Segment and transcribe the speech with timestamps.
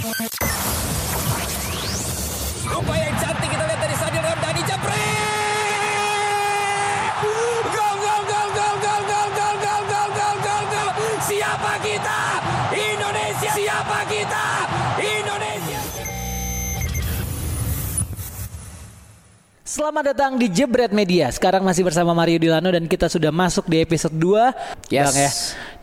[0.00, 0.47] あ!
[19.78, 21.30] Selamat datang di Jebret Media.
[21.30, 24.90] Sekarang masih bersama Mario Dilano dan kita sudah masuk di episode 2.
[24.90, 25.06] Yes.
[25.06, 25.30] Bang ya.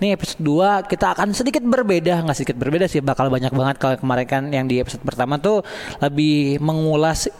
[0.03, 3.95] Ini episode 2 kita akan sedikit berbeda, nggak sedikit berbeda sih, bakal banyak banget kalau
[3.95, 5.63] kemarin kan yang di episode pertama tuh
[6.03, 7.31] lebih mengulas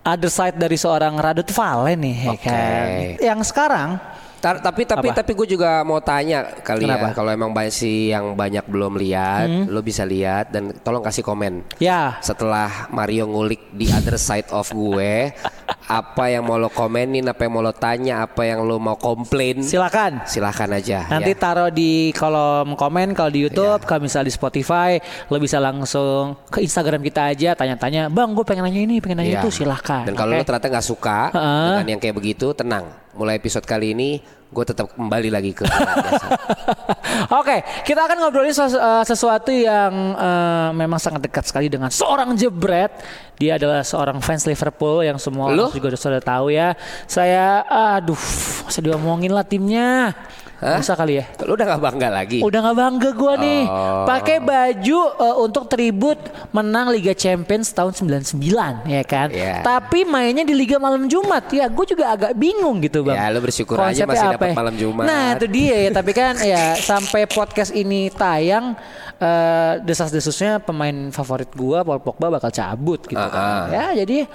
[0.00, 2.48] other side dari seorang Radut Valen nih ya Oke.
[2.48, 2.84] kan.
[3.20, 4.00] Yang sekarang
[4.40, 5.20] Tar- tapi tapi Apa?
[5.20, 7.12] tapi gue juga mau tanya kali Kenapa?
[7.12, 11.20] ya kalau emang banyak sih yang banyak belum lihat, lo bisa lihat dan tolong kasih
[11.20, 11.60] komen.
[11.76, 15.36] ya Setelah Mario ngulik di other side of gue,
[16.00, 19.60] apa yang mau lo komenin, apa yang mau lo tanya, apa yang lo mau komplain,
[19.60, 20.24] silakan.
[20.24, 21.04] silahkan aja.
[21.06, 21.38] Nanti ya.
[21.38, 24.96] taruh di kolom komen kalau di YouTube, kalau misalnya di Spotify,
[25.28, 29.30] lo bisa langsung ke Instagram kita aja tanya-tanya, "Bang, gue pengen nanya ini, pengen nanya
[29.36, 29.42] Iya.
[29.44, 30.08] itu." Silahkan.
[30.08, 30.40] Dan kalau oke?
[30.40, 31.66] lo ternyata nggak suka Heeh.
[31.76, 32.88] dengan yang kayak begitu, tenang.
[33.20, 34.16] Mulai episode kali ini,
[34.48, 36.26] gue tetap kembali lagi ke biasa.
[37.36, 42.32] Oke, kita akan ngobrolin sesu- eh, sesuatu yang eh, memang sangat dekat sekali dengan seorang
[42.32, 42.88] jebret.
[43.36, 45.68] Dia adalah seorang fans Liverpool yang semua Lu?
[45.68, 46.72] orang juga sudah tahu ya.
[47.04, 48.16] Saya, aduh,
[48.64, 50.16] masa diomongin lah timnya.
[50.60, 50.76] Hah?
[50.76, 51.24] Bisa kali ya?
[51.40, 52.38] lo udah nggak bangga lagi?
[52.44, 53.62] Udah nggak bangga gua nih.
[53.64, 54.04] Oh.
[54.04, 56.20] Pakai baju eh, untuk tribut
[56.52, 58.36] menang Liga Champions tahun 99
[58.84, 59.32] ya kan.
[59.32, 59.64] Iya.
[59.64, 61.48] Tapi mainnya di Liga malam Jumat.
[61.48, 63.16] Ya, gue juga agak bingung gitu, Bang.
[63.16, 64.54] Ya, lu bersyukur aja Konsepnya masih apa dapat ya?
[64.54, 65.04] malam Jumat.
[65.08, 68.76] Nah, itu dia ya, tapi kan ya sampai podcast ini tayang
[69.16, 73.64] eh, desas-desusnya pemain favorit gua Paul Pogba bakal cabut gitu Ah, kan.
[73.72, 74.28] Ya, jadi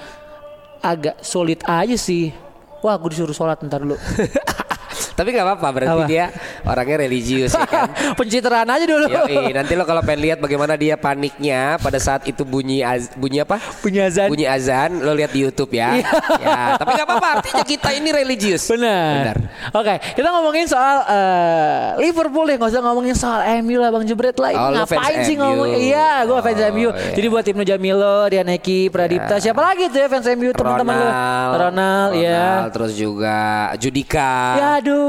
[0.81, 2.33] agak sulit aja sih.
[2.81, 3.93] Wah, gue disuruh sholat ntar dulu.
[5.15, 6.05] Tapi nggak apa-apa, berarti Apa?
[6.05, 6.25] dia
[6.61, 7.87] orangnya religius ya kan.
[8.19, 9.05] Pencitraan aja dulu.
[9.07, 13.39] Yoi, nanti lo kalau pengen lihat bagaimana dia paniknya pada saat itu bunyi az- bunyi
[13.39, 13.55] apa?
[13.79, 14.27] Bunyi azan.
[14.27, 15.95] Bunyi azan, lo lihat di YouTube ya.
[15.95, 16.09] Iya.
[16.37, 18.67] ya, tapi nggak apa-apa, artinya kita ini religius.
[18.67, 19.15] Benar.
[19.15, 19.37] Benar.
[19.71, 24.35] Oke, kita ngomongin soal eh, Liverpool ya, nggak usah ngomongin soal MU lah Bang Jebret
[24.35, 24.51] lah.
[24.53, 25.69] Oh, ngapain fans sih ngomong?
[25.71, 26.89] Iya, gue fans Oh, MU.
[26.89, 27.13] iya.
[27.13, 31.05] Jadi buat Ibnu Jamilo, Dianeki, Pradipta, siapa lagi tuh ya fans MU teman-teman lu?
[31.05, 32.35] Ronald, Ronald, ya.
[32.35, 33.37] Ronald, terus juga
[33.77, 34.31] Judika.
[34.55, 35.04] Ya aduh.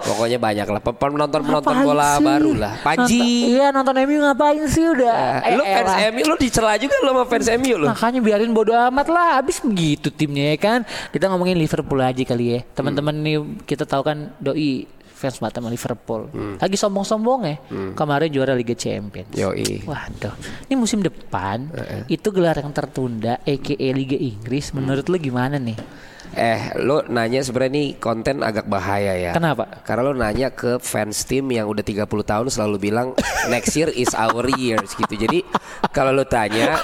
[0.00, 2.24] Pokoknya banyak lah penonton penonton bola sih?
[2.24, 2.72] baru lah.
[2.74, 3.28] Nonton- Panji.
[3.50, 5.18] Iya nonton MU ngapain sih udah.
[5.42, 6.10] Eh, lu Eh, fans elah.
[6.10, 7.86] MU, lu dicela juga lu sama fans MU lu.
[7.86, 10.78] Makanya biarin bodo amat lah Habis begitu timnya ya kan
[11.08, 15.68] Kita ngomongin Liverpool aja kali ya Teman-teman nih kita tahu kan Doi fans banget sama
[15.68, 16.22] Liverpool
[16.56, 17.56] Lagi sombong-sombong ya
[17.92, 19.82] Kemarin juara Liga Champions Yoi.
[19.82, 20.34] Waduh
[20.64, 21.70] Ini musim depan
[22.06, 23.88] Itu gelar yang tertunda A.K.A.
[23.90, 25.76] Liga Inggris Menurut lu gimana nih?
[26.34, 29.32] Eh, lu nanya sebenarnya nih konten agak bahaya ya.
[29.32, 29.82] Kenapa?
[29.86, 33.14] Karena lu nanya ke fans tim yang udah 30 tahun selalu bilang
[33.52, 35.14] next year is our years gitu.
[35.14, 35.46] Jadi
[35.94, 36.78] kalau lu tanya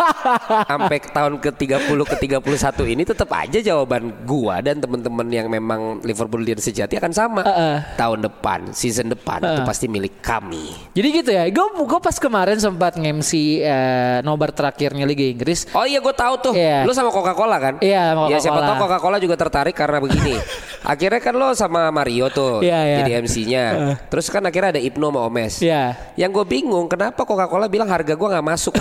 [0.66, 5.46] sampai ke tahun ke 30 ke 31 ini tetap aja jawaban gua dan temen-temen yang
[5.50, 7.42] memang Liverpoolian sejati akan sama.
[7.42, 7.76] Uh-uh.
[7.98, 10.72] Tahun depan, season depan itu pasti milik kami.
[10.94, 15.86] Jadi gitu ya Gue gue pas kemarin sempat nge-MC eh, Nobar terakhirnya Liga Inggris Oh
[15.86, 16.52] iya gue tahu tuh.
[16.54, 16.84] Iya.
[16.84, 17.74] Lu sama Coca-Cola kan?
[17.80, 18.68] Iya, sama Ya siapa Coca-Cola.
[18.68, 20.36] tahu Coca-Cola juga tertarik karena begini.
[20.92, 22.96] akhirnya kan lo sama Mario tuh Iya, iya.
[23.00, 23.64] jadi MC-nya.
[24.12, 25.60] Terus kan akhirnya ada Ibnu sama Omes.
[25.60, 25.96] Iya.
[26.16, 28.74] Yang gue bingung kenapa Coca-Cola bilang harga gue nggak masuk.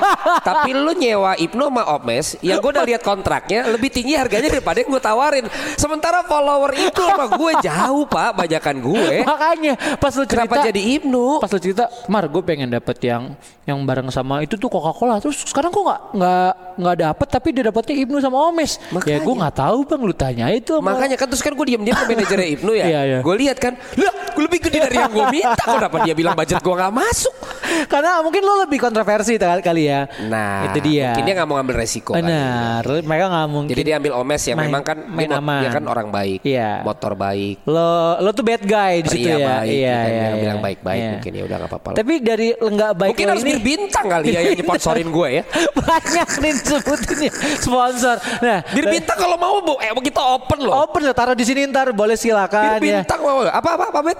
[0.48, 4.80] Tapi lu nyewa Ibnu sama Omes, yang gue udah lihat kontraknya lebih tinggi harganya daripada
[4.80, 5.44] yang gue tawarin.
[5.76, 9.14] Sementara follower itu sama gue jauh pak, bajakan gue.
[9.22, 11.40] Makanya pas lu cerita Kenapa jadi Ibnu?
[11.40, 13.34] pas lu cerita Mar gue pengen dapet yang
[13.66, 17.48] yang bareng sama itu tuh Coca Cola terus sekarang kok nggak nggak nggak dapet tapi
[17.50, 19.18] dia dapetnya Ibnu sama Omes ya Makanya.
[19.26, 22.48] gue nggak tahu bang lu tanya itu Makanya kan terus kan gue diam-diam ke manajernya
[22.58, 22.84] Ibnu ya.
[22.92, 23.18] Iya, iya.
[23.20, 25.58] Gue lihat kan, lah gue lebih gede dari yang gue minta.
[25.58, 27.34] Kenapa dia bilang budget gue nggak masuk?
[27.92, 31.76] karena mungkin lu lebih kontroversi kali ya Nah, itu dia Mungkin dia nggak mau ngambil
[31.76, 32.12] resiko.
[32.14, 35.60] benar mereka nggak mungkin Jadi dia ambil Omes yang Main- memang kan main dia, aman.
[35.60, 36.70] dia kan orang baik, Iya.
[36.82, 40.40] motor baik, lo lo tuh bad guy di situ ya baik, iya kan, iya iya.
[40.40, 41.10] bilang baik-baik Iya.
[41.16, 41.90] mungkin ya udah nggak apa-apa.
[41.94, 45.42] tapi dari nggak baik Mungkin lo harus ini bintang kali ya yang nyeponsorin gue ya.
[45.74, 50.74] banyak nih sebutin ya sponsor nah bintang kalau mau bu, eh kita open loh.
[50.86, 54.18] open lo taruh di sini ntar boleh silakan ya bintang mau apa apa apa bet?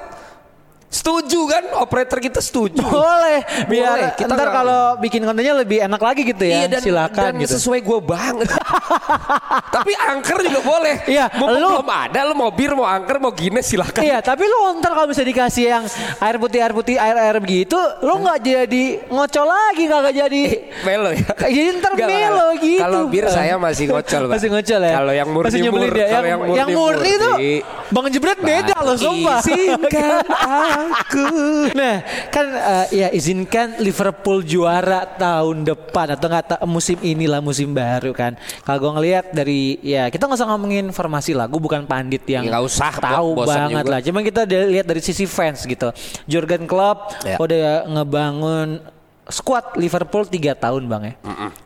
[0.86, 2.78] Setuju kan operator kita setuju.
[2.80, 6.62] Boleh, biar Boleh, kita ntar kalau bikin kontennya lebih enak lagi gitu ya.
[6.62, 7.52] Iya dan, Silakan dan gitu.
[7.52, 8.48] sesuai gue banget.
[9.76, 10.94] Tapi angker juga boleh.
[11.04, 13.98] Iya, Mau lu- belum ada, lu mau bir, mau angker, mau Guinness silakan.
[13.98, 15.84] Iya, tapi lu ntar kalau bisa dikasih yang
[16.16, 20.42] air putih air putih air air begitu, lu nggak jadi ngocol lagi kagak jadi.
[20.82, 21.26] Melo ya.
[21.46, 22.80] Jadi ntar Nggak, melo kalau- gitu.
[22.80, 24.34] Kalau bir saya masih ngocol, Pak.
[24.34, 24.92] Masih ngocol ya.
[24.94, 26.06] Kalau yang murni Masih nyebelin mur- dia.
[26.08, 27.34] kalau Yang, yang murni tuh
[27.86, 29.38] Bang Jebret beda loh sumpah.
[29.42, 30.24] Izinkan
[30.76, 31.26] aku.
[31.72, 31.96] Nah,
[32.28, 38.12] kan eh, ya izinkan Liverpool juara tahun depan atau nggak ta- musim inilah musim baru
[38.12, 38.36] kan.
[38.60, 41.46] Kalau gue ngelihat dari ya kita nggak usah ngomongin formasi lah.
[41.46, 43.90] Gue bukan pandit yang Ya, nggak usah, tahu banget juga.
[43.90, 44.00] lah.
[44.00, 45.88] Cuman kita lihat dari sisi fans gitu.
[46.26, 47.36] Jurgen Klopp Ya.
[47.36, 48.68] udah ngebangun
[49.26, 51.14] squad Liverpool tiga tahun bang ya.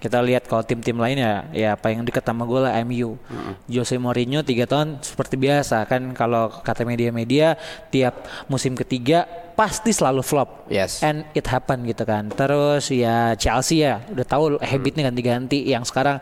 [0.00, 3.20] Kita lihat kalau tim-tim lainnya ya apa yang dekat sama gue lah MU.
[3.68, 7.60] Jose Mourinho tiga tahun seperti biasa kan kalau kata media-media
[7.92, 10.72] tiap musim ketiga pasti selalu flop.
[10.72, 11.04] Yes.
[11.04, 12.32] And it happen gitu kan.
[12.32, 16.16] Terus ya Chelsea ya udah tahu habitnya ganti-ganti yang sekarang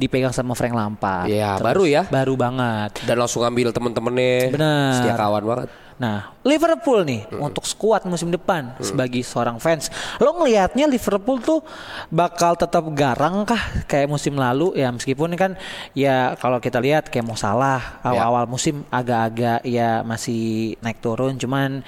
[0.00, 1.28] dipegang sama Frank Lampard.
[1.28, 2.08] Iya, baru ya.
[2.08, 3.04] Baru banget.
[3.04, 4.56] Dan langsung ambil temen-temennya.
[4.56, 4.92] Benar.
[4.96, 5.68] Setia kawan banget.
[5.98, 9.90] Nah, Liverpool nih untuk skuad musim depan sebagai seorang fans,
[10.22, 11.60] lo ngelihatnya Liverpool tuh
[12.06, 13.58] bakal tetap garang kah
[13.90, 15.58] kayak musim lalu ya meskipun kan
[15.98, 21.82] ya kalau kita lihat kayak Mo Salah awal-awal musim agak-agak ya masih naik turun cuman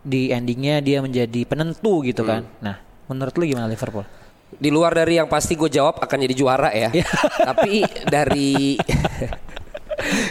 [0.00, 2.48] di endingnya dia menjadi penentu gitu kan.
[2.64, 2.80] Nah,
[3.12, 4.08] menurut lo gimana Liverpool?
[4.50, 6.90] Di luar dari yang pasti gue jawab akan jadi juara ya.
[7.52, 8.80] Tapi dari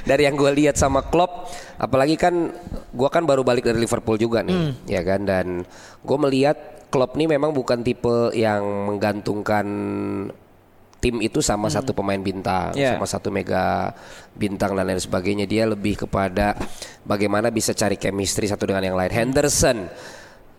[0.10, 2.50] dari yang gue lihat sama Klopp, apalagi kan
[2.90, 4.72] gue kan baru balik dari Liverpool juga nih, Hmm.
[4.90, 5.22] ya kan.
[5.22, 5.62] Dan
[6.02, 6.58] gue melihat
[6.90, 9.68] Klopp nih memang bukan tipe yang menggantungkan
[11.00, 12.98] tim itu sama satu pemain bintang, Yeah.
[12.98, 13.94] sama satu mega
[14.36, 15.46] bintang dan lain sebagainya.
[15.46, 16.58] Dia lebih kepada
[17.06, 19.14] bagaimana bisa cari chemistry satu dengan yang lain.
[19.14, 19.88] Henderson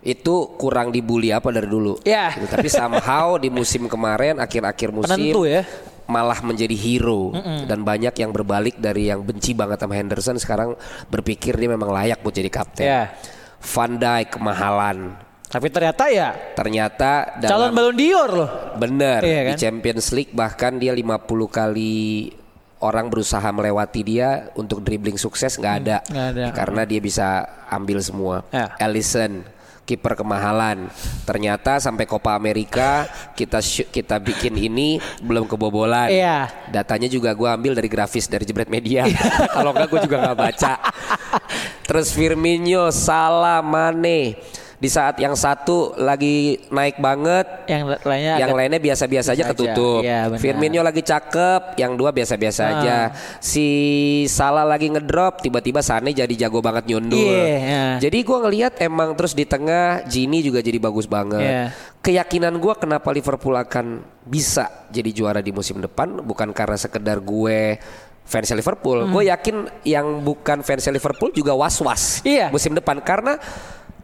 [0.01, 2.01] itu kurang dibully apa dari dulu.
[2.01, 2.33] Ya.
[2.33, 2.49] Gitu.
[2.49, 5.61] Tapi somehow di musim kemarin akhir-akhir musim Penentu ya.
[6.11, 7.31] Malah menjadi hero
[7.63, 10.75] dan banyak yang berbalik dari yang benci banget sama Henderson sekarang
[11.07, 12.83] berpikir dia memang layak buat jadi kapten.
[12.83, 13.15] Ya.
[13.61, 15.15] Van Dijk kemahalan.
[15.51, 18.49] Tapi ternyata ya Ternyata calon dalam Ballon d'Or loh.
[18.79, 19.57] bener Iya di kan?
[19.59, 22.31] Champions League bahkan dia 50 kali
[22.81, 25.97] orang berusaha melewati dia untuk dribbling sukses nggak ada.
[26.07, 26.45] Hmm, nggak ada.
[26.55, 27.27] karena dia bisa
[27.69, 28.47] ambil semua.
[28.49, 28.73] Ya.
[28.79, 29.43] Alisson
[29.85, 30.87] kiper kemahalan.
[31.27, 36.07] Ternyata sampai Copa Amerika kita kita bikin ini belum kebobolan.
[36.07, 36.49] Iya.
[36.69, 39.03] Datanya juga gua ambil dari grafis dari Jebret Media.
[39.55, 40.73] Kalau enggak gue juga nggak baca.
[41.83, 44.39] Terus Firmino, Salah, Mane
[44.81, 50.01] di saat yang satu lagi naik banget Yang lainnya yang lainnya biasa-biasa aja ketutup.
[50.01, 50.41] Benar.
[50.41, 52.71] Firmino lagi cakep, yang dua biasa-biasa Ah.
[52.73, 52.97] aja.
[53.37, 53.67] Si
[54.25, 57.21] Salah lagi ngedrop, tiba-tiba Sane jadi jago banget nyundul.
[57.21, 57.85] Iya, iya.
[58.01, 61.45] Jadi gua ngelihat emang terus di tengah Gini juga jadi bagus banget.
[61.45, 61.63] Iya.
[62.01, 67.77] Keyakinan gua kenapa Liverpool akan bisa jadi juara di musim depan bukan karena sekedar gue
[68.21, 69.03] fans Liverpool.
[69.05, 69.11] Hmm.
[69.11, 72.47] Gue yakin yang bukan fans Liverpool juga was-was Iya.
[72.49, 73.35] musim depan karena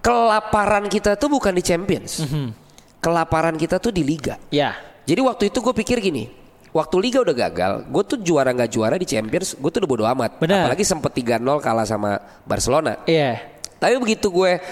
[0.07, 2.23] kelaparan kita tuh bukan di Champions.
[2.23, 2.55] Mhm.
[3.03, 4.39] Kelaparan kita tuh di liga.
[4.47, 4.79] Ya.
[5.03, 6.31] Jadi waktu itu gue pikir gini,
[6.71, 10.03] waktu liga udah gagal, gue tuh juara nggak juara di Champions, gue tuh udah bodo
[10.07, 10.39] amat.
[10.39, 10.71] Benar.
[10.71, 13.03] Apalagi sempet 3-0 kalah sama Barcelona.
[13.03, 13.43] Iya.
[13.77, 14.63] Tapi begitu gue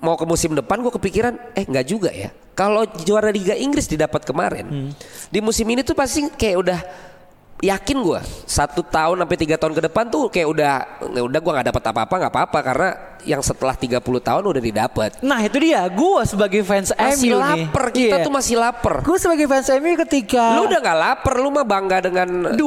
[0.00, 2.32] mau ke musim depan, gue kepikiran, eh nggak juga ya.
[2.56, 4.92] Kalau juara Liga Inggris didapat kemarin,
[5.28, 6.80] di musim ini tuh pasti kayak udah
[7.58, 10.72] yakin gue satu tahun sampai tiga tahun ke depan tuh kayak udah
[11.08, 12.88] ya udah gue nggak dapat apa-apa nggak apa-apa karena
[13.24, 15.10] yang setelah 30 tahun udah didapat.
[15.18, 17.42] Nah itu dia, gue sebagai fans Masih MU nih.
[17.66, 18.22] lapar kita Iya.
[18.22, 18.94] tuh masih lapar.
[19.02, 22.62] Gue sebagai fans MU ketika Lu udah nggak lapar, lu mah bangga dengan 20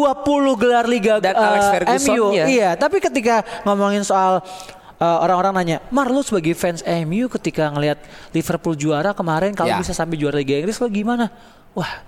[0.57, 2.43] gelar Liga Dan eh, Alex Ferguson-nya.
[2.43, 2.51] MU.
[2.51, 4.43] Iya, tapi ketika ngomongin soal
[4.91, 9.79] eh, orang-orang nanya, Mar lu sebagai fans MU ketika ngelihat Liverpool juara kemarin kalau Ya.
[9.79, 11.31] bisa sampai juara Liga Inggris lo gimana?
[11.71, 12.03] Wah,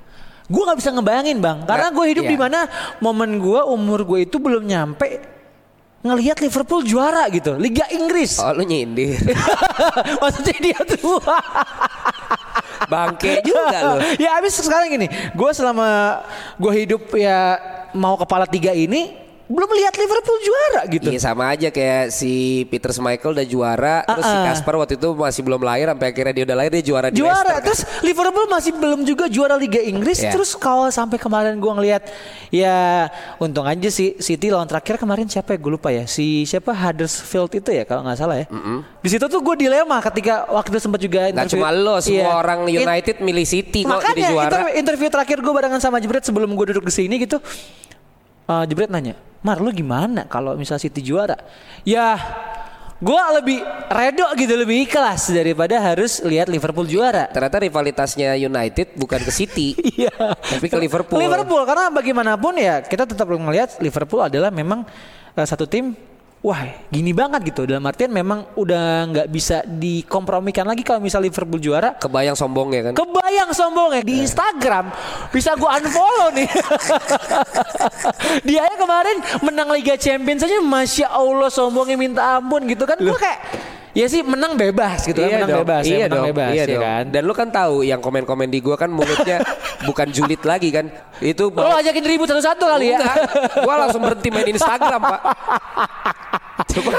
[0.51, 2.31] gue nggak bisa ngebayangin bang, karena gue hidup iya.
[2.35, 2.59] di mana
[2.99, 5.23] momen gue umur gue itu belum nyampe
[6.01, 8.41] ngelihat Liverpool juara gitu, Liga Inggris.
[8.41, 9.21] Oh lu nyindir
[10.21, 11.37] Maksudnya dia tua.
[12.89, 16.19] Bangke juga lu ya habis sekarang gini, gue selama
[16.59, 17.55] gue hidup ya
[17.95, 19.15] mau kepala tiga ini
[19.51, 21.07] belum lihat Liverpool juara gitu.
[21.07, 22.31] Iya sama aja kayak si
[22.65, 24.45] Peter Schmeichel udah juara Terus si Ah, ah.
[24.49, 27.35] Kasper waktu itu masih belum lahir Sampai akhirnya dia udah lahir dia juara di Juara
[27.35, 27.63] Leicester, kan?
[27.63, 30.31] terus Liverpool masih belum juga juara Liga Inggris Iya.
[30.31, 32.03] terus kalau sampai kemarin gue ngelihat
[32.49, 36.71] ya untung aja sih City lawan terakhir kemarin siapa ya gue lupa ya si siapa
[36.71, 38.45] Huddersfield itu ya kalau nggak salah ya
[38.95, 42.27] di situ tuh gue dilema ketika waktu sempat juga Gak interview cuma lo semua Iya.
[42.31, 46.21] orang United milih City kok Makanya jadi juara interview, interview terakhir gue barengan sama Jebret
[46.21, 47.41] sebelum gue duduk di sini gitu.
[48.47, 51.33] Eh Jebret nanya, Mar lu gimana kalau misal City juara?
[51.81, 52.13] Ya,
[53.01, 53.57] gue lebih
[53.89, 57.25] redo gitu lebih ikhlas daripada harus lihat Liverpool juara.
[57.33, 59.73] Ternyata rivalitasnya United bukan ke City
[60.05, 60.13] Iya.
[60.37, 64.85] Tapi ke Liverpool Liverpool karena bagaimanapun ya kita tetap melihat Liverpool adalah memang
[65.33, 65.97] eh, satu tim
[66.41, 71.61] wah gini banget gitu dalam artian memang udah nggak bisa dikompromikan lagi kalau misal Liverpool
[71.61, 74.89] juara Kebayang sombongnya kan Kebayang sombongnya di Instagram
[75.29, 76.49] bisa gua unfollow nih.
[78.47, 82.97] Dia aja kemarin menang Liga Champions saja masya Allah sombongnya minta ampun gitu kan.
[82.99, 83.39] Gua kayak
[83.91, 86.63] Ya sih menang bebas gitu kan, menang dong, bebas ya, iya menang dong, bebas iya
[86.63, 86.83] ya dong.
[86.87, 87.03] kan.
[87.11, 89.43] Dan lu kan tahu yang komen-komen di gua kan mulutnya
[89.87, 90.87] bukan julid lagi kan.
[91.19, 93.03] Itu Lo ajakin ribut satu-satu kali ya.
[93.03, 93.15] Enggak,
[93.67, 95.21] gua langsung berhenti main Instagram, Pak.
[96.71, 96.91] Coba.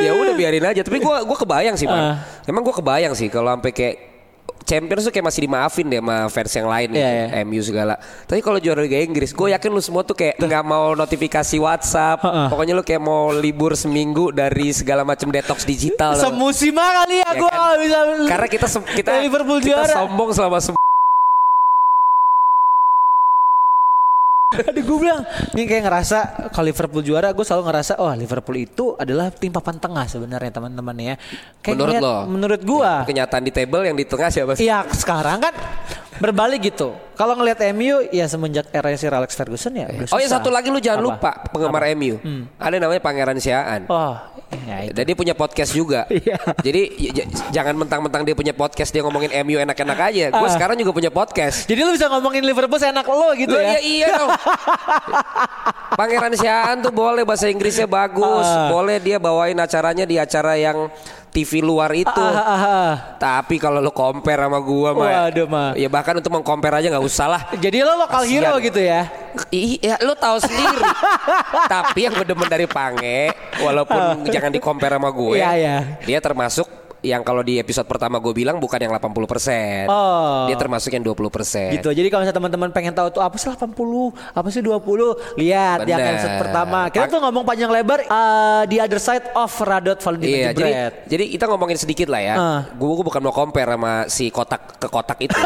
[0.00, 1.94] Ya udah biarin aja, tapi gua gua kebayang sih, Pak.
[1.94, 2.16] Ah.
[2.44, 3.96] Emang gua kebayang sih kalau sampai kayak
[4.62, 7.42] Champions tuh kayak masih dimaafin deh sama fans yang lain Iya, gitu, iya.
[7.42, 7.94] MU segala.
[7.98, 12.22] Tapi kalau juara Liga Inggris, gue yakin lu semua tuh kayak nggak mau notifikasi WhatsApp.
[12.22, 12.46] Heeh.
[12.46, 16.14] Pokoknya lu kayak mau libur seminggu dari segala macam detox digital.
[16.14, 17.74] Semusim kali ya, Ya gua kan?
[17.76, 19.94] bisa Karena kita sem- kita kita juara.
[19.98, 20.78] sombong selama se-
[24.52, 26.18] Aduh gue bilang Nih kayak ngerasa
[26.48, 30.96] Kalau Liverpool juara Gue selalu ngerasa Oh Liverpool itu adalah tim papan tengah sebenarnya teman-teman
[30.96, 31.14] ya
[31.58, 32.16] Kayak Menurut ngeliat- lo?
[32.26, 34.64] Menurut gue kenyataan di table yang di tengah siapa sih?
[34.64, 35.54] Iya sekarang kan
[36.18, 40.28] Berbalik gitu Kalau ngelihat MU Ya semenjak era Sir Alex Ferguson ya udah Oh ya
[40.28, 41.08] satu lagi lu jangan Apa?
[41.08, 42.16] lupa penggemar MU.
[42.56, 43.86] Ada namanya Pangeran Siaan.
[43.86, 44.16] Oh
[44.52, 44.92] ya itu.
[44.92, 46.04] Dan dia punya podcast juga.
[46.12, 46.36] Iya.
[46.58, 50.24] Jadi j- jangan mentang-mentang dia punya podcast dia ngomongin MU enak-enak aja.
[50.30, 50.52] Gue Ah.
[50.52, 51.64] sekarang juga punya podcast.
[51.64, 54.30] Jadi lu bisa ngomongin Liverpool seenak lo gitu Loh, ya iya iya dong.
[55.92, 58.68] Pangeran Siaan tuh boleh bahasa Inggrisnya bagus, Ah.
[58.68, 60.88] boleh dia bawain acaranya di acara yang
[61.32, 62.12] TV luar itu.
[62.12, 62.92] Ah, ah, ah.
[63.16, 65.70] Tapi kalau lu compare sama gua mah, Waduh, mah.
[65.72, 67.42] ya bahkan untuk mengcompare aja nggak usah lah.
[67.56, 68.44] Jadi lo lokal Kasian.
[68.44, 69.08] hero gitu ya
[69.48, 70.76] Iya, lu tahu sendiri.
[71.72, 73.32] Tapi yang gue demen dari Pange,
[73.64, 75.76] walaupun jangan di compare sama gue, Iya, iya.
[76.04, 76.68] dia termasuk
[77.02, 79.90] yang kalau di episode pertama gue bilang bukan yang 80%.
[79.90, 80.46] Oh.
[80.46, 81.74] Dia termasuk yang 20%.
[81.76, 81.90] Gitu.
[81.90, 83.74] Jadi kalau misalnya teman-teman pengen tahu tuh apa sih 80,
[84.32, 86.14] apa sih 20, lihat di Bener.
[86.14, 86.86] episode pertama.
[86.88, 90.72] Kita tuh ngomong panjang lebar uh, di other side of Radot Valentino Iya, jadi
[91.10, 92.34] jadi kita ngomongin sedikit lah ya.
[92.38, 92.60] Ah.
[92.72, 95.36] Gue bukan mau compare sama si kotak ke kotak itu.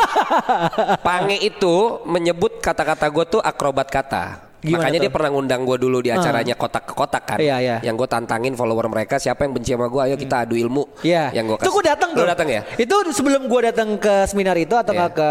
[1.07, 4.46] Pange itu menyebut kata-kata gue tuh akrobat kata.
[4.57, 5.05] Gimana Makanya tuh?
[5.05, 7.39] dia pernah ngundang gue dulu di acaranya kotak ke kotak kan.
[7.39, 7.77] Iya, iya.
[7.85, 10.89] Yang gue tantangin follower mereka siapa yang benci sama gue, ayo kita adu ilmu.
[11.05, 11.31] Iya.
[11.31, 12.25] Yang gue Itu gue datang tuh.
[12.25, 12.61] datang ya?
[12.75, 15.31] Itu sebelum gue datang ke seminar itu atau nggak ke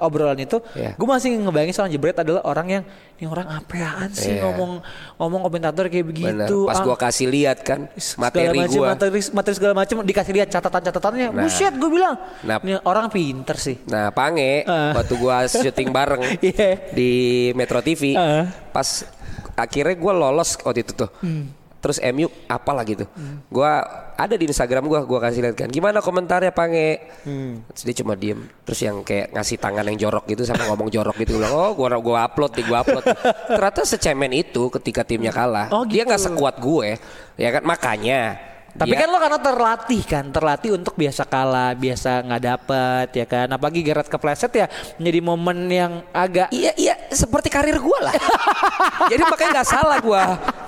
[0.00, 0.96] obrolan itu, Iya.
[0.96, 2.82] gue masih ngebayangin soal Jebret adalah orang yang
[3.14, 4.42] ini orang apaan sih Iya.
[4.42, 4.82] ngomong
[5.16, 6.34] ngomong komentator kayak Bener.
[6.44, 6.66] begitu.
[6.66, 8.86] Pas Ah, gue kasih lihat kan materi segala macam, gue.
[8.88, 11.28] materi, materi segala macam dikasih lihat catatan-catatannya.
[11.30, 11.42] Nah.
[11.42, 12.14] Buset gue bilang.
[12.42, 12.58] Nah.
[12.58, 13.78] Ini orang pinter sih.
[13.86, 14.92] Nah, Pange Ah.
[14.94, 16.90] waktu gua syuting bareng Iya.
[16.90, 17.10] di
[17.52, 18.50] Metro TV, Ah.
[18.68, 19.06] pas
[19.54, 21.10] akhirnya gua lolos waktu itu tuh.
[21.20, 21.63] Hmm.
[21.84, 23.04] Terus MU apalah gitu.
[23.52, 23.84] Gua
[24.16, 25.68] ada di Instagram gua, gua kasih lihat kan.
[25.68, 27.04] Gimana komentarnya Pange?
[27.28, 27.60] Hmm.
[27.76, 28.40] Terus dia cuma diem.
[28.64, 31.36] Terus yang kayak ngasih tangan yang jorok gitu sama ngomong jorok gitu.
[31.36, 33.04] Bilang, "Oh, gua gua upload nih, gua upload."
[33.52, 35.68] Ternyata secemen itu ketika timnya kalah.
[35.68, 36.08] Oh, Dia gitu.
[36.08, 36.96] nggak sekuat gue.
[37.36, 38.40] Ya kan makanya
[38.74, 43.26] Tapi dia- kan lo karena terlatih kan, terlatih untuk biasa kalah, biasa nggak dapet ya
[43.28, 43.46] kan.
[43.46, 44.66] Apalagi Gerard kepleset ya
[44.98, 48.14] menjadi momen yang agak Iya iya seperti karir gue lah.
[49.14, 50.22] Jadi makanya nggak salah gue,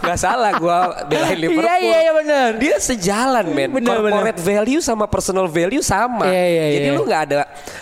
[0.07, 0.79] nggak salah gue
[1.11, 1.67] belain Liverpool.
[1.67, 2.49] Iya iya iya benar.
[2.57, 3.69] Dia sejalan men.
[3.75, 6.31] Bener, Corporate value sama personal value sama.
[6.31, 6.95] Iya, iya, Jadi iya.
[6.95, 7.35] lu nggak ada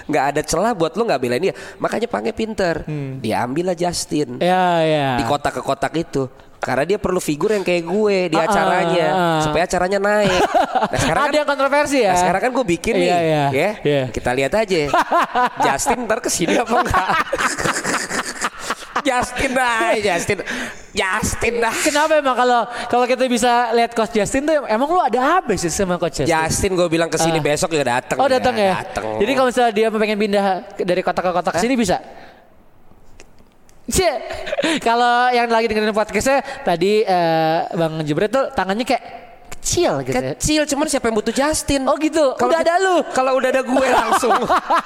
[0.09, 1.55] nggak ada celah buat lu nggak belain dia.
[1.77, 2.83] Makanya Pange pinter.
[3.21, 5.09] Dia ambil lah Justin Iya iya.
[5.21, 6.25] di kotak ke kotak itu.
[6.65, 9.41] Karena dia perlu figur yang kayak gue di Ah, ah, acaranya ah.
[9.45, 10.41] supaya acaranya naik.
[10.41, 12.09] Nah, sekarang Ada kan yang kontroversi ya.
[12.09, 13.71] Nah sekarang kan gue bikin nih, Iya, iya, ya.
[13.85, 14.03] iya.
[14.09, 14.77] Kita lihat aja.
[15.61, 17.09] Justin ntar ke sini apa enggak?
[19.05, 20.39] Justin dah, Justin,
[20.91, 21.75] Justin dah.
[21.77, 25.69] Kenapa emang kalau kalau kita bisa lihat coach Justin tuh emang lu ada apa sih
[25.69, 26.33] sama coach Justin?
[26.33, 27.45] Justin gue bilang ke sini Ah.
[27.45, 28.17] besok juga datang.
[28.17, 28.81] Oh datang ya.
[28.81, 29.21] Datang.
[29.21, 32.01] Jadi kalau misalnya dia pengen pindah ke- dari kota ke kota ke sini bisa.
[33.85, 34.09] Cie,
[34.87, 39.03] kalau yang lagi dengerin podcastnya tadi eh, Bang Jebret tuh tangannya kayak
[39.65, 40.13] kecil gitu.
[40.13, 40.23] ya.
[40.37, 41.89] Kecil, cuman siapa yang butuh Justin?
[41.89, 42.37] Oh gitu.
[42.37, 43.01] udah ada lu.
[43.11, 44.37] Kalau udah ada gue langsung.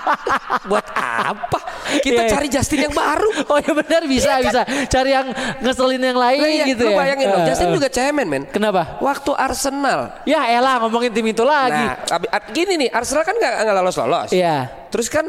[0.71, 1.59] Buat apa?
[1.99, 2.31] Kita Iya.
[2.31, 3.27] cari Justin yang baru.
[3.51, 5.27] Oh ya benar bisa bisa cari yang
[5.59, 6.99] ngeselin yang lain Lah iya, gitu lu ya.
[7.01, 7.75] bayangin dong, Eh, Justin eh.
[7.75, 8.43] juga cemen men.
[8.47, 9.01] Kenapa?
[9.01, 10.21] Waktu Arsenal.
[10.23, 11.81] Ya elah ngomongin tim itu lagi.
[11.81, 11.97] Nah,
[12.53, 14.31] gini nih, Arsenal kan nggak nggak lolos lolos.
[14.31, 14.69] Iya.
[14.93, 15.25] Terus kan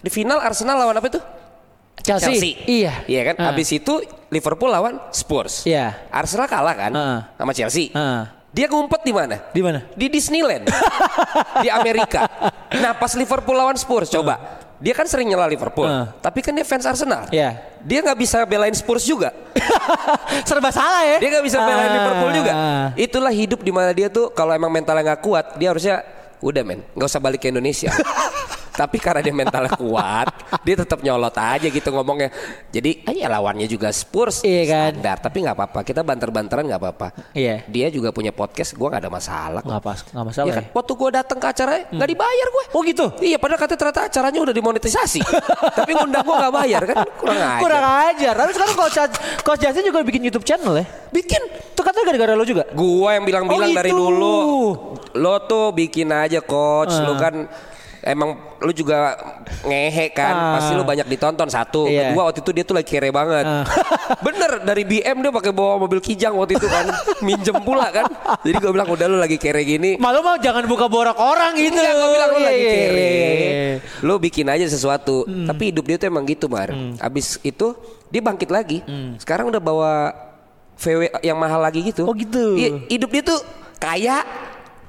[0.00, 1.20] di final Arsenal lawan apa itu?
[2.00, 2.56] Chelsea.
[2.64, 3.04] Iya.
[3.04, 3.34] Iya kan?
[3.36, 3.44] Ah.
[3.52, 4.00] Habis itu
[4.32, 5.68] Liverpool lawan Spurs.
[5.68, 6.00] Iya.
[6.08, 7.18] Arsenal kalah kan Ah.
[7.36, 7.92] sama Chelsea.
[7.92, 8.39] Ah.
[8.50, 9.38] Dia ngumpet di mana?
[9.54, 9.86] Di mana?
[9.94, 10.66] Di Disneyland.
[11.64, 12.26] di Amerika.
[12.74, 14.58] Nah, pas Liverpool lawan Spurs coba.
[14.80, 16.08] Dia kan sering nyela Liverpool, Ah.
[16.24, 17.28] tapi kan dia fans Arsenal.
[17.28, 17.52] Iya.
[17.84, 19.28] Dia nggak bisa belain Spurs juga.
[20.48, 21.16] Serba salah ya.
[21.20, 21.96] Dia nggak bisa belain Ah.
[22.00, 22.52] Liverpool juga.
[22.96, 26.00] Itulah hidup di mana dia tuh kalau emang mentalnya nggak kuat, dia harusnya
[26.40, 27.92] udah men, nggak usah balik ke Indonesia.
[28.70, 30.30] Tapi karena dia mentalnya kuat,
[30.62, 32.30] dia tetap nyolot aja gitu ngomongnya.
[32.68, 34.90] Jadi, ah, ya lawannya juga Spurs, Iya kan?
[34.94, 35.16] standar.
[35.20, 37.08] Tapi nggak apa-apa, kita banter-banteran nggak apa-apa.
[37.32, 37.66] Iya.
[37.66, 39.60] Dia juga punya podcast, gua nggak ada masalah.
[39.60, 40.64] Nggak pas, nggak masalah Iya kan?
[40.64, 40.72] ya.
[40.72, 42.64] Waktu gua datang ke acaranya nggak dibayar gue.
[42.70, 43.06] Oh gitu.
[43.20, 45.20] Iya, padahal katanya ternyata acaranya udah dimonetisasi.
[45.78, 46.96] Tapi ngundang gua nggak bayar kan?
[47.16, 47.58] Kurang aja.
[47.60, 48.34] Kurang ajar.
[48.36, 48.96] Tapi sekarang coach
[49.40, 50.86] coach Justin juga bikin YouTube channel ya.
[51.10, 51.42] Bikin.
[51.70, 52.64] Itu katanya gara-gara lo juga.
[52.70, 53.98] Gua yang bilang-bilang Oh, dari itu.
[53.98, 54.38] dulu.
[55.10, 56.94] lo tuh bikin aja coach.
[56.96, 57.18] Lu Ah.
[57.18, 57.34] kan
[58.02, 59.16] emang lu juga
[59.64, 60.34] ngehe kan.
[60.34, 60.52] Ah.
[60.58, 61.88] Pasti lu banyak ditonton satu.
[61.88, 62.12] Iya.
[62.12, 63.44] Kedua waktu itu dia tuh lagi kere banget.
[63.44, 63.64] Ah.
[64.26, 66.88] Bener dari BM dia pakai bawa mobil kijang waktu itu kan.
[67.24, 68.06] Minjem pula kan.
[68.44, 70.00] Jadi gue bilang udah lu lagi kere gini.
[70.00, 71.76] Malu mau jangan buka borak orang gitu.
[71.76, 73.08] Enggak, gue bilang lu Iya, lagi iya, kere.
[73.08, 73.72] iya.
[74.04, 75.24] Lu bikin aja sesuatu.
[75.28, 75.46] Hmm.
[75.48, 76.72] Tapi hidup dia tuh emang gitu, Mar.
[77.00, 77.76] Abis itu
[78.08, 78.80] dia bangkit lagi.
[79.20, 79.92] Sekarang udah bawa
[80.80, 82.08] VW yang mahal lagi gitu.
[82.08, 82.10] Hmm.
[82.10, 82.56] Oh, gitu.
[82.56, 83.40] Iya, hidup dia tuh
[83.76, 84.24] kaya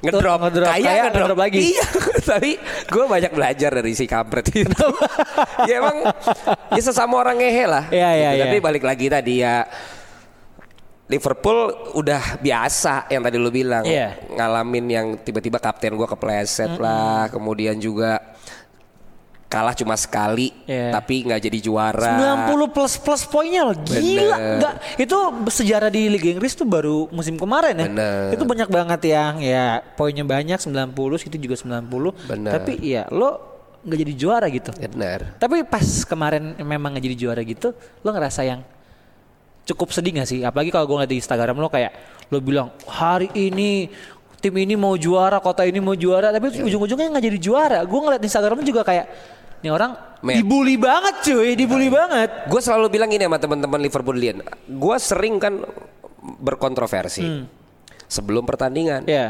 [0.02, 1.26] ngedrop, ngedrop, kaya, kaya, ngedrop.
[1.30, 1.60] ngedrop lagi.
[1.72, 1.86] Iya,
[2.34, 2.52] tapi
[2.86, 4.86] gue banyak belajar dari si kampret itu.
[5.70, 5.98] ya emang
[6.70, 7.86] ya sesama orang ngehe lah.
[7.88, 8.38] Iya, iya, Gitu.
[8.38, 8.44] iya.
[8.48, 9.64] Tapi balik lagi tadi ya
[11.06, 11.60] Liverpool
[11.92, 14.16] udah biasa yang tadi lu bilang Iya.
[14.32, 18.16] ngalamin yang tiba-tiba kapten gua kepleset lah, kemudian juga
[19.52, 20.96] kalah cuma sekali Iya.
[20.96, 22.16] tapi nggak jadi juara.
[22.48, 25.18] 90 plus plus poinnya loh gila nggak itu
[25.52, 28.32] sejarah di Liga Inggris tuh baru musim kemarin ya Bener.
[28.32, 32.52] itu banyak banget yang ya poinnya banyak 90 itu juga 90 Bener.
[32.54, 33.52] tapi ya lo
[33.84, 35.36] nggak jadi juara gitu Bener.
[35.36, 38.64] tapi pas kemarin memang nggak jadi juara gitu lo ngerasa yang
[39.62, 41.92] cukup sedih gak sih apalagi kalau gue ngeliat di Instagram lo kayak
[42.28, 43.92] lo bilang hari ini
[44.38, 46.66] tim ini mau juara kota ini mau juara tapi Iya.
[46.66, 49.06] ujung-ujungnya nggak jadi juara gue ngeliat di Instagram juga kayak
[49.62, 50.38] ini orang Men.
[50.38, 55.66] dibully banget cuy dibully banget Gue selalu bilang gini sama teman-teman Liverpoolian, gue sering kan
[56.38, 57.46] berkontroversi
[58.06, 59.02] sebelum pertandingan.
[59.02, 59.10] Hmm.
[59.10, 59.28] ya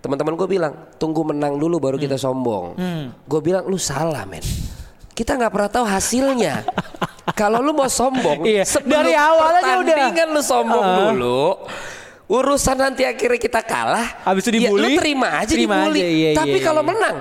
[0.00, 2.76] Teman-teman gue bilang tunggu menang dulu baru kita sombong.
[2.76, 3.16] Hmm.
[3.24, 4.44] Gue bilang lu salah men.
[5.10, 6.60] Kita nggak pernah tahu hasilnya.
[7.32, 9.80] Kalau lu mau sombong, Iya, dari awal aja udah.
[9.80, 10.96] pertandingan lu sombong Ah.
[11.08, 11.42] dulu.
[12.26, 14.20] Urusan nanti akhirnya kita kalah.
[14.22, 16.00] Habis itu ya dibully, lu terima aja terima dibully.
[16.00, 16.90] aja, iya, Tapi iya, kalau iya.
[16.90, 17.16] menang,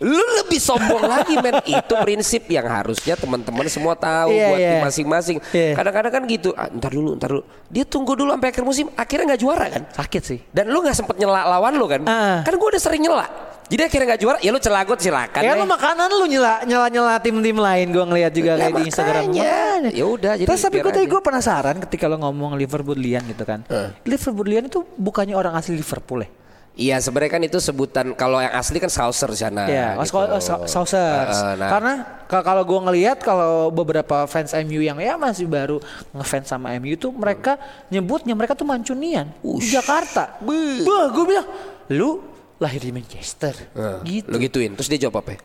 [0.00, 1.60] lu lebih sombong lagi men.
[1.64, 5.36] Itu prinsip yang harusnya teman-teman semua tahu Iya, buat tim masing-masing.
[5.52, 5.72] Iya.
[5.72, 6.52] Kadang-kadang kan gitu.
[6.52, 7.42] Ah, ntar dulu, ntar dulu.
[7.72, 9.82] Dia tunggu dulu sampai akhir musim, akhirnya nggak juara kan?
[9.96, 12.02] sakit sih Dan lu nggak sempet nyela lawan lu kan?
[12.04, 12.44] Ah.
[12.44, 13.26] Kan gue udah sering nyela.
[13.66, 15.42] Jadi akhirnya nggak juara, ya lu celagot silakan.
[15.42, 18.74] ya lo makanan lu nyela nyela nyela tim tim lain gue ngeliat juga Lah, kayak
[18.78, 19.42] di Instagram makanya.
[19.42, 19.90] Makanya.
[19.90, 23.66] Ya udah, jadi terus tapi gue tadi gue penasaran ketika lo ngomong Liverpoolian gitu kan
[24.06, 26.30] Liverpoolian itu bukannya orang asli Liverpool ya
[26.76, 29.64] Iya sebenarnya kan itu sebutan kalau yang asli kan Saucer sana.
[29.64, 30.12] Iya, gitu.
[30.12, 31.38] oh, Sau- Sausers.
[31.40, 31.68] Eh, nah.
[31.72, 31.92] Karena
[32.28, 35.80] ka- kalau gue ngelihat kalau beberapa fans MU yang ya masih baru
[36.12, 37.56] ngefans sama MU itu mereka
[37.88, 40.36] nyebutnya mereka tuh Mancunian di Jakarta.
[40.84, 41.48] Wah, gue bilang,
[41.88, 42.20] lu
[42.56, 44.28] lahir di Manchester, Eh, gitu.
[44.28, 45.32] Lu gituin, terus dia jawab apa?
[45.32, 45.40] ya?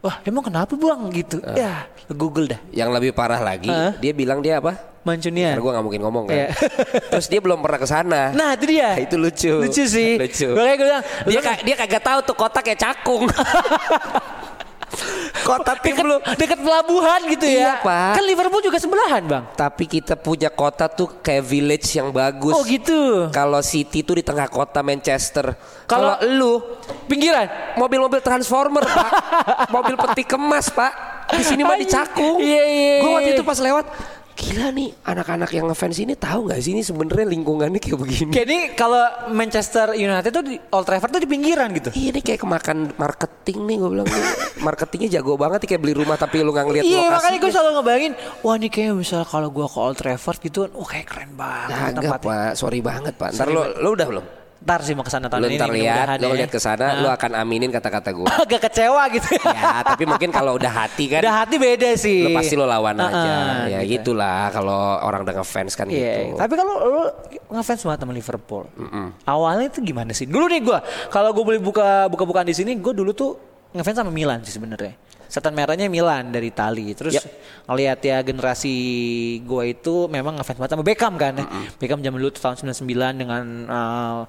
[0.00, 1.40] Wah, emang kenapa bang gitu?
[1.56, 2.60] Ya, lu Google dah.
[2.70, 3.96] Yang lebih parah lagi, Hah?
[3.96, 4.76] dia bilang dia apa?
[5.02, 5.54] Mancunian.
[5.54, 6.34] Karena gue nggak mungkin ngomong kan.
[6.34, 6.48] Iya.
[7.14, 8.20] terus dia belum pernah ke sana.
[8.34, 8.98] Nah, itu dia.
[8.98, 9.54] itu lucu.
[9.62, 10.18] Lucu sih.
[10.22, 10.50] Lucu.
[10.50, 13.22] Makanya gue bilang, Dia lu- ka- dia kagak tahu tuh kota kayak cakung.
[15.46, 16.16] kota tim deket, lu.
[16.34, 17.54] deket pelabuhan gitu ya.
[17.56, 18.12] Iya, Pak.
[18.18, 19.44] Kan Liverpool juga sebelahan, Bang.
[19.54, 22.54] Tapi kita punya kota tuh kayak village yang bagus.
[22.54, 23.30] Oh, gitu.
[23.30, 25.54] Kalau City tuh di tengah kota Manchester.
[25.86, 26.58] Kalau- lu
[27.06, 27.76] Pinggiran.
[27.78, 29.10] mobil-mobil transformer, Pak.
[29.74, 30.92] mobil peti kemas, Pak.
[31.30, 32.38] Di sini mah di Cakung.
[32.38, 33.38] Iya, iya, Gue waktu iya.
[33.38, 33.86] itu pas lewat,
[34.36, 38.30] gila nih anak-anak yang ngefans ini tahu nggak sih ini sebenarnya lingkungannya kayak begini.
[38.36, 41.88] Kayak ini kalau Manchester United tuh di Old Trafford tuh di pinggiran gitu.
[41.96, 44.06] Iya nih kayak kemakan marketing nih gue bilang.
[44.66, 47.14] Marketingnya jago banget kayak beli rumah tapi lu nggak ngeliat Iya lokasinya.
[47.14, 50.88] makanya gue selalu ngebayangin Wah ini kayak misalnya kalau gue ke Old Trafford gitu Wah
[50.88, 53.30] kayak keren banget Kagak tempatnya pak, sorry banget pak.
[53.32, 54.26] Ntar lu, lu udah belum?
[54.56, 56.36] Ntar sih mau ke sana tahun Lu ini ntar lihat, lu ya.
[56.42, 56.98] lihat ke sana, Nah.
[56.98, 58.26] lu akan aminin kata-kata gue.
[58.42, 62.34] Agak kecewa gitu ya, tapi mungkin kalau udah hati kan, Udah hati beda sih lu
[62.34, 63.32] pasti lu lawan Ah, aja.
[63.68, 64.10] Ya gitu.
[64.10, 66.40] gitulah kalau orang udah ngefans kan Iya, gitu.
[66.40, 67.02] tapi kalau lu
[67.52, 68.64] ngefans banget sama Liverpool,
[69.22, 70.26] awalnya itu gimana sih?
[70.26, 73.36] Dulu nih gue, kalau gue boleh buka buka bukaan di sini, gue dulu tuh
[73.76, 74.96] ngefans sama Milan sih sebenarnya.
[75.26, 76.94] Setan merahnya Milan dari Itali.
[76.94, 77.26] Terus Yap.
[77.70, 78.74] ngelihat ya generasi
[79.42, 81.34] gue itu memang ngefans banget sama Beckham kan.
[81.36, 81.46] ya.
[81.76, 84.22] Beckham zaman dulu tahun 99 dengan uh,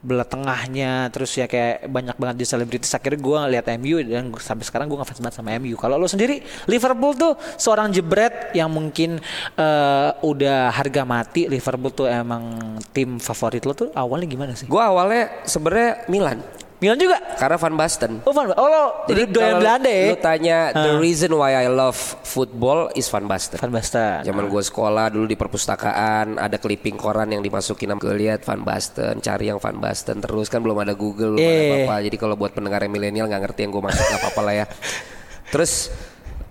[0.00, 4.64] belah tengahnya terus ya kayak banyak banget di selebritis akhirnya gue lihat MU dan sampai
[4.64, 6.40] sekarang gue ngefans banget sama MU kalau lo sendiri
[6.72, 9.20] Liverpool tuh seorang jebret yang mungkin
[9.60, 14.80] eh, udah harga mati Liverpool tuh emang tim favorit lo tuh awalnya gimana sih Gue
[14.80, 16.40] awalnya sebenarnya Milan,
[16.80, 18.24] Milan juga karena Van Basten.
[18.24, 21.68] oh, Van- oh lo Jadi doyan kalau Belanda ya Lu tanya the reason why I
[21.68, 23.60] love football is Van Basten.
[23.60, 28.42] Van Basten Zaman gue sekolah dulu di perpustakaan ada clipping koran yang dimasukin gue lihat
[28.42, 31.68] Van Basten, cari yang Van Basten terus kan belum ada Google, belum ada Iya.
[31.84, 31.96] apa-apa.
[32.00, 34.66] Jadi kalau buat pendengar yang milenial nggak ngerti yang gue maksud apa-apa lah ya.
[35.52, 35.92] Terus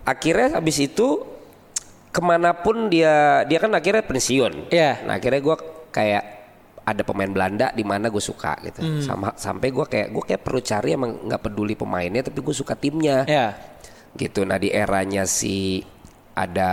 [0.04, 1.26] akhirnya habis itu
[2.10, 4.70] ke mana pun dia dia kan akhirnya pensiun.
[4.70, 5.10] Iya.
[5.10, 5.56] Nah akhirnya gue
[5.89, 6.24] kayak
[6.89, 8.82] ada pemain Belanda di mana gue suka gitu.
[8.82, 9.02] Hmm.
[9.02, 12.73] Sama sampai gue kayak gue kayak perlu cari emang nggak peduli pemainnya tapi gue suka
[12.73, 13.54] timnya ya
[14.13, 14.41] gitu.
[14.43, 15.86] Nah di eranya si
[16.34, 16.71] ada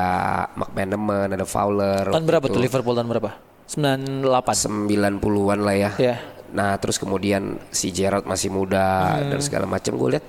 [0.55, 2.09] McManaman, ada Fowler.
[2.09, 2.55] tahun berapa gitu.
[2.57, 3.31] tuh Liverpool tahun berapa
[3.67, 5.91] 98 90-an lah ya.
[5.99, 6.17] Iya.
[6.55, 9.35] Nah terus kemudian si Gerrard masih muda Hmm.
[9.35, 10.25] dan segala macam gue lihat.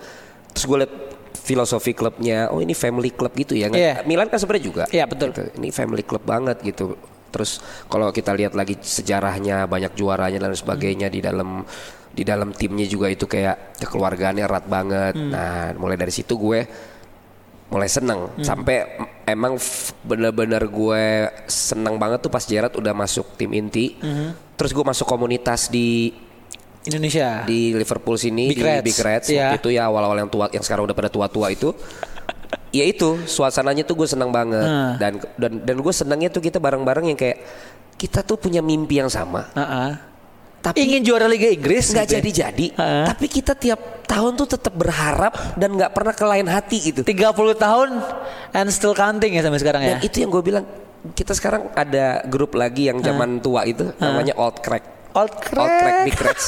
[0.51, 0.93] Terus gue lihat
[1.37, 2.49] filosofi klubnya.
[2.49, 3.69] Oh ini family club gitu ya.
[3.69, 4.01] Iya.
[4.03, 4.83] Milan kan sebenarnya juga.
[4.89, 5.31] Iya, betul.
[5.31, 5.53] Gitu.
[5.61, 6.97] Ini family club banget gitu.
[7.37, 11.61] Terus kalau kita lihat lagi sejarahnya banyak juaranya dan sebagainya di dalam
[12.09, 15.13] di dalam timnya juga itu kayak kekeluargaannya erat banget.
[15.13, 15.29] Hmm.
[15.29, 16.65] Nah mulai dari situ gue
[17.67, 19.53] mulai seneng sampai em- emang
[20.01, 21.03] bener-bener gue
[21.45, 23.99] seneng banget tuh pas Gerard udah masuk tim inti
[24.55, 26.15] terus gue masuk komunitas di
[26.87, 27.43] Indonesia.
[27.43, 28.83] di Liverpool sini Big di Reds.
[28.87, 29.51] Big Reds Iya.
[29.51, 31.75] waktu itu ya awal-awal yang tua yang sekarang udah pada tua-tua itu
[32.69, 34.93] ya itu suasananya tuh gue seneng banget Hmm.
[34.97, 37.39] dan dan dan gue senangnya tuh kita bareng-bareng yang kayak
[37.95, 39.91] kita tuh punya mimpi yang sama Heeh.
[40.59, 42.17] tapi Ingin juara Liga Inggris nggak gitu ya?
[42.19, 43.05] jadi-jadi Heeh.
[43.07, 47.33] tapi kita tiap tahun tuh tetap berharap dan nggak pernah ke lain hati gitu 30
[47.55, 47.89] tahun
[48.51, 49.89] and still counting ya sampai sekarang ya.
[49.93, 50.65] Dan itu yang gue bilang
[51.07, 54.96] kita sekarang ada grup lagi yang zaman tua itu namanya Old Crack.
[55.17, 56.05] Old Old Crack crack.
[56.05, 56.47] Big Reds.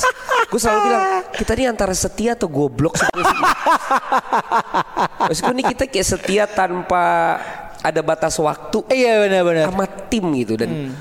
[0.50, 1.04] gue selalu bilang
[1.34, 2.98] kita ini antara setia atau goblok.
[5.30, 7.38] Maksudku ini kita kayak setia tanpa
[7.80, 9.66] ada batas waktu Iya benar-benar.
[9.72, 10.94] sama tim gitu dan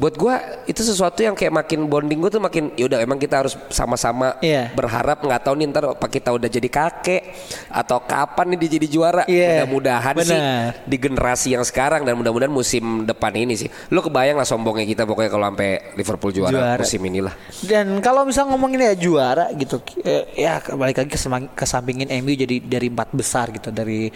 [0.00, 3.52] buat gua itu sesuatu yang kayak makin bonding gue tuh makin yaudah emang kita harus
[3.68, 4.72] sama-sama Iya.
[4.72, 7.22] berharap nggak tahu nih ntar apa kita udah jadi kakek
[7.68, 9.22] atau kapan nih dia jadi juara.
[9.28, 10.40] Iya, mudah-mudahan sih
[10.88, 13.68] di generasi yang sekarang dan mudah-mudahan musim depan ini sih.
[13.92, 16.80] Lu kebayang lah sombongnya kita pokoknya kalau sampai Liverpool juara, Juara.
[16.80, 17.34] musim inilah.
[17.60, 22.56] Dan kalau misal ngomongin ya juara gitu, eh, ya balik lagi ke, sampingin MU jadi
[22.62, 24.08] dari empat besar gitu, dari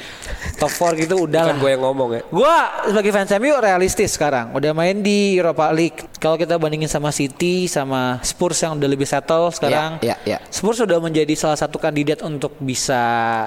[0.57, 2.23] top 4 gitu udah kan gue yang ngomong ya.
[2.33, 2.57] Gua
[2.89, 4.57] sebagai fans MU realistis sekarang.
[4.57, 5.99] Udah main di Europa League.
[6.17, 9.99] Kalau kita bandingin sama City sama Spurs yang udah lebih settle sekarang.
[10.01, 10.39] Ya, ya, ya.
[10.49, 13.03] Spurs sudah menjadi salah satu kandidat untuk bisa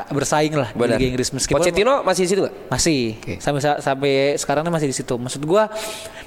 [0.07, 3.33] bersaing lah di benar Liga Inggris meskipun Pochettino masih di situ nggak masih Oke.
[3.39, 5.15] sampai sa- sampai sekarang masih di situ.
[5.15, 5.71] Maksud gua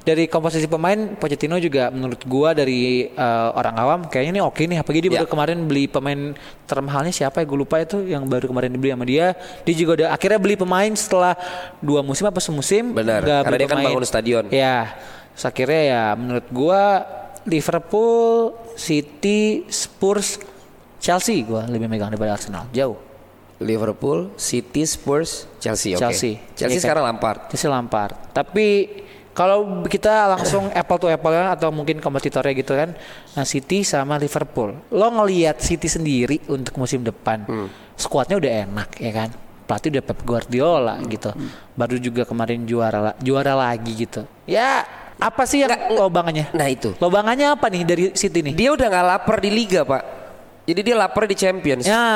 [0.01, 4.81] dari komposisi pemain Pochettino juga menurut gua dari eh, orang awam kayaknya ini oke nih
[4.81, 5.19] apalagi dia Ya.
[5.23, 6.33] baru kemarin beli pemain
[6.65, 9.35] termahalnya siapa ya gue lupa itu yang baru kemarin dibeli sama dia.
[9.63, 11.35] Dia juga udah akhirnya beli pemain setelah
[11.79, 12.95] dua musim apa semusim.
[12.95, 13.87] Benar, karena dia kan pemain.
[13.91, 14.45] bangun stadion.
[14.49, 14.95] Ya.
[15.41, 17.01] Terus akhirnya ya menurut gua
[17.49, 20.37] Liverpool, City, Spurs,
[21.01, 22.69] Chelsea gua lebih megang daripada Arsenal.
[22.77, 23.01] Jauh.
[23.61, 26.41] Liverpool City Spurs Chelsea Chelsea.
[26.41, 28.17] Iya Chelsea sekarang Lampard Chelsea Lampard.
[28.37, 28.89] Tapi
[29.33, 32.93] kalau kita langsung apple to apple kan atau mungkin kompetitornya gitu kan
[33.33, 34.77] nah City sama Liverpool.
[34.93, 37.49] Lo ngelihat City sendiri untuk musim depan.
[37.97, 39.33] Skuadnya udah enak ya kan.
[39.65, 41.33] Pelatih udah Pep Guardiola gitu.
[41.77, 44.25] Baru juga kemarin juara juara lagi gitu.
[44.45, 44.89] Ya
[45.21, 46.49] apa sih yang lobangannya?
[46.51, 48.55] nah itu Lobangannya apa nih dari City nih?
[48.55, 50.03] dia udah nggak lapar di liga pak
[50.61, 52.07] jadi dia lapar di Champions Ya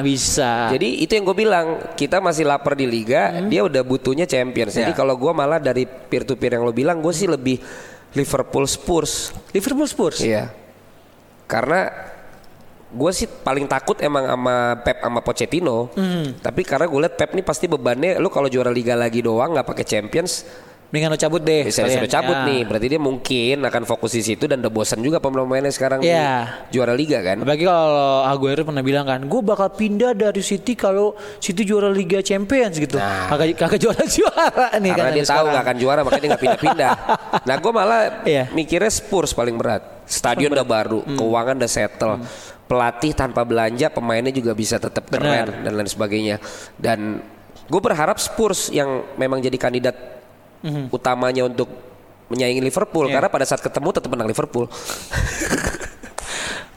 [0.00, 0.72] bisa.
[0.72, 3.52] Jadi itu yang gue bilang kita masih lapar di liga, Hmm.
[3.52, 4.72] dia udah butuhnya Champions.
[4.72, 4.96] Jadi Ya.
[4.96, 7.60] kalau gue malah dari peer to peer yang lo bilang, gue sih lebih
[8.10, 9.36] Liverpool Spurs.
[9.52, 10.24] Liverpool Spurs.
[10.24, 10.48] Iya.
[11.44, 11.90] Karena
[12.88, 15.92] gue sih paling takut emang sama Pep sama Pochettino.
[15.92, 16.32] Hmm.
[16.40, 19.68] Tapi karena gue liat Pep nih pasti bebannya, lu kalau juara liga lagi doang nggak
[19.68, 20.48] pakai Champions,
[20.88, 21.68] Mendingan lo cabut deh.
[21.68, 22.48] bisa disuruh cabut Ya.
[22.48, 22.60] nih.
[22.64, 26.64] Berarti dia mungkin akan fokus di situ dan udah bosan juga pemain-pemainnya sekarang Iya.
[26.64, 27.36] di juara liga kan.
[27.38, 32.18] Apalagi kalau Aguero pernah bilang kan, gue bakal pindah dari City kalau City juara Liga
[32.18, 32.96] Champions gitu.
[32.96, 33.28] Nah.
[33.28, 36.42] Kagak kagak juara juara nih Karena kan dia tahu nggak akan juara makanya dia nggak
[36.42, 36.92] pindah-pindah.
[37.48, 38.44] nah gue malah Iya.
[38.50, 39.84] mikirnya Spurs paling berat.
[40.08, 41.20] Stadion udah baru, Hmm.
[41.20, 42.16] keuangan udah settle,
[42.64, 45.20] pelatih tanpa belanja, pemainnya juga bisa tetap Benar.
[45.52, 46.40] keren dan lain sebagainya.
[46.74, 47.20] Dan
[47.64, 50.17] gue berharap Spurs yang memang jadi kandidat
[50.90, 51.68] utamanya untuk
[52.28, 53.08] menyaingi Liverpool.
[53.08, 53.20] Iya.
[53.20, 54.68] karena pada saat ketemu tetap menang Liverpool.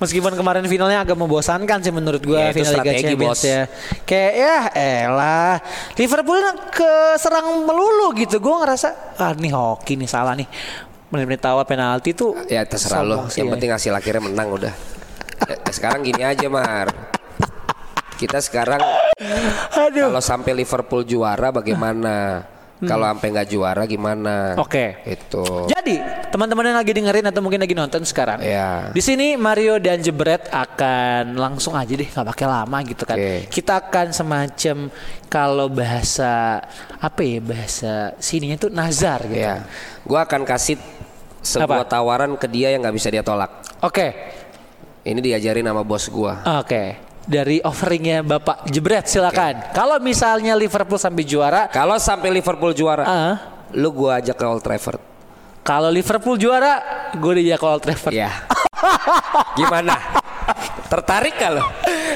[0.02, 3.41] Meskipun kemarin finalnya agak membosankan sih menurut gue Ya, itu final Liga Champions Bos.
[3.46, 3.62] ya.
[4.02, 5.56] Kayak ya elah
[5.94, 6.41] Liverpool
[6.74, 6.91] ke
[7.22, 8.41] serang melulu gitu.
[8.41, 10.50] Gue ngerasa ah nih hoki nih salah nih.
[11.13, 13.30] Menit-menit awal penalti tuh ya terserah lo.
[13.30, 13.54] Yang ya.
[13.54, 14.74] penting hasil akhirnya menang udah.
[15.46, 16.89] Ya, sekarang gini aja Mar.
[18.17, 18.82] Kita sekarang.
[19.70, 22.41] Kalau sampai Liverpool juara bagaimana?
[22.82, 24.58] Kalau sampai nggak juara gimana?
[24.58, 24.63] Hmm.
[24.65, 25.02] Oke.
[25.06, 25.70] Itu.
[25.70, 26.02] Jadi
[26.34, 28.89] teman-teman yang lagi dengerin atau mungkin lagi nonton sekarang, Ya.
[28.89, 33.17] di sini Mario dan Jebret akan langsung aja deh nggak pakai lama gitu kan.
[33.22, 33.46] Oke.
[33.48, 34.78] Kita akan semacam
[35.28, 36.63] kalau bahasa
[36.98, 39.38] apa ya bahasa sininya tuh nazar gitu.
[39.38, 39.62] Ya.
[40.02, 40.82] Gua akan kasih
[41.41, 42.02] sebuah Apa?
[42.02, 43.50] tawaran ke dia yang nggak bisa dia tolak.
[43.82, 44.13] Oke,
[45.02, 46.46] Ini diajarin sama bos gua.
[46.62, 47.11] oke.
[47.22, 49.72] Dari offeringnya Bapak Jebret silakan.
[49.72, 53.36] Kalau misalnya Liverpool sampai juara, Kalau sampai Liverpool juara, ah,
[53.78, 55.00] lu gua ajak ke Old Trafford.
[55.62, 56.82] kalau Liverpool juara,
[57.14, 58.14] gue diajak ke Old Trafford.
[58.18, 58.34] Ya.
[59.54, 59.94] gimana?
[60.92, 61.64] Tertarik lo?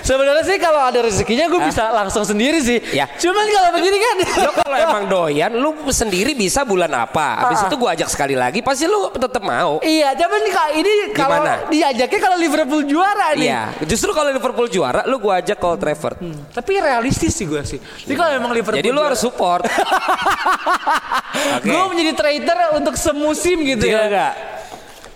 [0.03, 2.83] Sebenarnya sih kalau ada rezekinya gue bisa langsung sendiri sih.
[2.91, 3.07] Ya.
[3.07, 4.15] Cuman kalau begini kan.
[4.43, 7.47] Lo kalau emang doyan, lu sendiri bisa bulan apa?
[7.47, 9.79] Habis itu gua ajak sekali lagi, pasti lu tetap mau.
[9.79, 10.39] Iya, cuman
[10.75, 11.39] ini kalau
[11.71, 13.47] diajaknya kalau Liverpool juara nih.
[13.47, 16.19] Iya, justru kalau Liverpool juara, lu gua ajak Cole Trafford.
[16.51, 17.79] Tapi realistis sih gue sih.
[17.79, 19.63] Jadi kalau emang Liverpool Jadi lu harus support.
[21.59, 21.67] Oke.
[21.67, 24.54] Gue menjadi trader untuk semusim gitu Deal ya.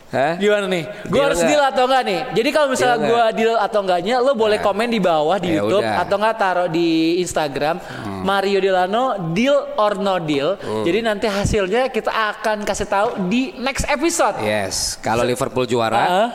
[0.09, 0.33] Hah?
[0.35, 0.83] Gimana nih?
[1.05, 2.19] Gue harus deal atau enggak nih?
[2.33, 4.65] Jadi kalau misalnya gue deal atau enggaknya, lo boleh Nah.
[4.65, 5.93] komen di bawah di Ya YouTube udah.
[5.93, 6.03] Hmm.
[6.03, 7.75] atau enggak taruh di Instagram
[8.19, 10.57] Mario Delano deal or no deal.
[10.81, 14.41] Jadi nanti hasilnya kita akan kasih tahu di next episode.
[14.41, 16.27] Yes, kalau Liverpool juara, Ah.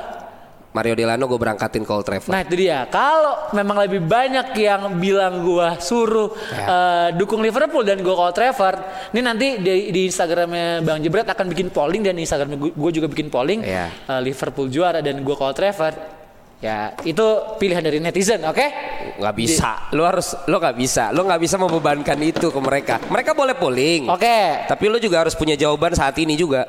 [0.75, 2.35] Mario Delano gue berangkatin Cole Trafford.
[2.35, 2.83] Nah itu dia.
[2.91, 6.67] Kalau memang lebih banyak yang bilang gua suruh Ya.
[6.67, 8.75] eh, dukung Liverpool dan gua call Trevor,
[9.15, 13.07] ini nanti di, di Instagramnya Bang Jebret akan bikin polling dan di Instagram gue juga
[13.07, 13.87] bikin polling Ya.
[13.87, 15.95] eh, Liverpool juara dan gua call Trevor.
[16.59, 17.23] Ya itu
[17.61, 18.67] pilihan dari netizen, oke?
[19.21, 22.95] Nggak bisa, lu harus, lu nggak bisa, lu nggak bisa membebankan itu ke mereka.
[23.05, 24.65] Mereka boleh polling, Oke.
[24.65, 26.65] tapi lu juga harus punya jawaban saat ini juga.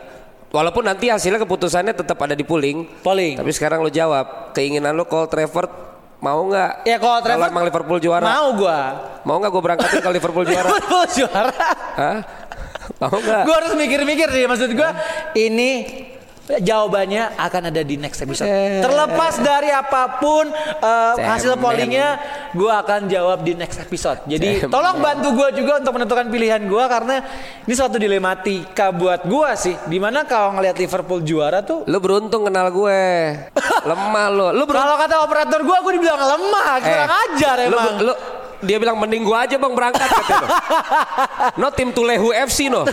[0.55, 2.87] Walaupun nanti hasilnya keputusannya tetap ada di polling.
[3.03, 3.35] Polling.
[3.35, 5.67] Tapi sekarang lu jawab, keinginan lu Cole Trafford
[6.23, 6.87] mau nggak?
[6.87, 8.79] Ya kalau Trevor emang Liverpool juara, mau gua.
[9.27, 10.67] mau nggak gue berangkatin kalau Liverpool juara?
[10.71, 11.59] Liverpool juara.
[11.99, 12.17] Hah?
[13.03, 13.43] Mau nggak?
[13.43, 14.95] Gua harus mikir-mikir nih maksud gua
[15.35, 15.71] ini
[16.47, 18.45] jawabannya akan ada di next episode.
[18.45, 18.79] Eh.
[18.79, 20.45] Terlepas dari apa pun
[20.77, 24.21] uh, hasil pollingnya, gua akan jawab di next episode.
[24.25, 24.69] Jadi Cemen.
[24.69, 27.25] tolong bantu gua juga untuk menentukan pilihan gua karena
[27.61, 29.73] ini suatu dilematika buat gua sih.
[29.83, 33.01] Di mana kalau ngelihat Liverpool juara tuh, Lu beruntung kenal gue.
[33.89, 34.47] Lemah lu.
[34.51, 34.75] Lu beruntung.
[34.75, 37.95] kalau kata operator gua, gua dibilang lemah, kurang ajar Eh, lu, emang.
[38.01, 38.13] lu,
[38.63, 40.47] dia bilang mending gua aja bang berangkat katanya.
[41.61, 42.83] no tim Tulehu FC no.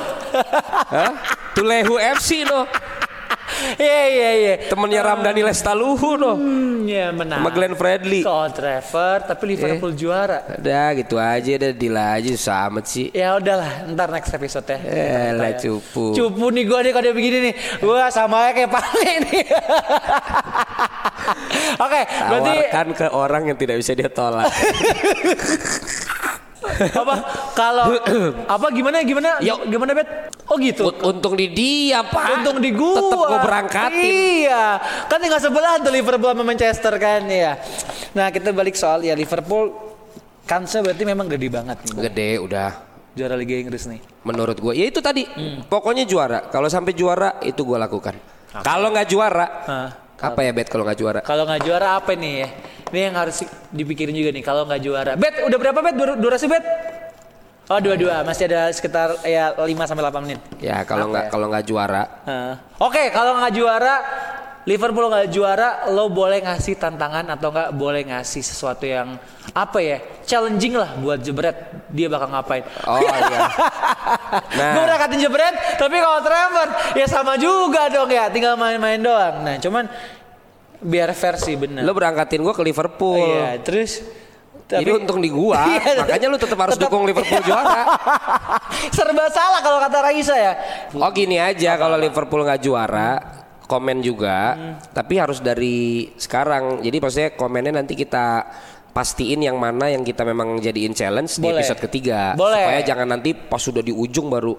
[0.94, 1.12] Hah?
[1.54, 2.66] Tulehu FC no.
[3.76, 4.54] Iya iya iya.
[4.66, 6.32] Temennya Ramdhani Lestaluhu no.
[6.34, 7.44] Hmm, ya menang.
[7.44, 8.20] Sama Glenn Fredly.
[8.24, 10.42] Kalau Trevor, tapi Liverpool juara.
[10.56, 11.72] Udah gitu aja udah
[12.24, 13.06] susah amat sih.
[13.12, 14.78] Ya udahlah, ntar next episode ya.
[14.80, 16.16] Eh lah cupu.
[16.16, 17.54] Cupu nih gue nih kalau dia begini nih.
[17.84, 19.44] Gua sama kayak Pane nih.
[21.84, 24.46] Oke, berarti Tawarkan ke orang yang tidak bisa dia tolak.
[26.70, 27.14] apa
[27.56, 27.84] kalau
[28.54, 29.68] apa gimana gimana Yuk.
[29.68, 30.08] gimana bet?
[30.50, 30.90] Oh gitu.
[30.90, 32.40] Un- Untung di dia pak.
[32.40, 33.00] Untung di gua.
[33.00, 34.12] Tetep gua berangkatin.
[34.46, 34.64] Iya.
[35.08, 37.56] Kan tinggal sebelah tuh Liverpool sama Manchester kan ya.
[38.12, 39.70] Nah, kita balik soal ya Liverpool
[40.44, 42.10] kansnya berarti memang gede banget nih.
[42.10, 42.70] Gede udah.
[43.10, 43.98] Juara Liga Inggris nih.
[44.22, 45.26] Menurut gue, ya itu tadi.
[45.26, 45.66] Hmm.
[45.66, 46.46] Pokoknya juara.
[46.46, 48.14] Kalau sampai juara itu gue lakukan.
[48.62, 49.88] Kalau nggak juara, Hah.
[50.20, 51.20] Apa ya bet kalau nggak juara?
[51.24, 52.48] Kalau nggak juara apa nih ya?
[52.90, 53.36] Ini yang harus
[53.70, 55.12] dipikirin juga nih kalau nggak juara.
[55.16, 56.64] Bet udah berapa bet Dur- durasi bet?
[57.70, 60.40] Oh dua-dua masih ada sekitar ya 5 sampai 8 menit.
[60.58, 61.30] Ya kalau nggak ya?
[61.30, 62.54] kalau nggak juara, Heeh.
[62.82, 63.94] Oke kalau nggak juara
[64.62, 69.16] Liverpool nggak juara lo boleh ngasih tantangan atau nggak boleh ngasih sesuatu yang
[69.50, 71.56] apa ya challenging lah buat jebret
[71.88, 73.18] dia bakal ngapain Oh iya.
[74.30, 74.72] Nah.
[74.72, 79.56] gue berangkatin jebret tapi kalau Trevor ya sama juga dong ya tinggal main-main doang nah
[79.56, 79.86] cuman
[80.78, 83.20] biar versi bener lo berangkatin gue ke Liverpool.
[83.20, 84.00] Iya, terus
[84.64, 87.90] Jadi untung di gua, Iya, makanya lu tetap harus tetap- dukung Liverpool juara.
[88.96, 90.52] serba salah kalau kata Raisa ya.
[90.94, 93.18] Oh gini aja kalau Liverpool nggak juara,
[93.70, 94.74] komen juga, Hmm.
[94.90, 96.82] tapi harus dari sekarang.
[96.82, 98.42] Jadi maksudnya komennya nanti kita
[98.90, 101.62] pastiin yang mana yang kita memang jadiin challenge di Boleh.
[101.62, 102.34] episode ketiga.
[102.34, 102.66] Boleh.
[102.66, 104.58] Supaya jangan nanti pas sudah di ujung baru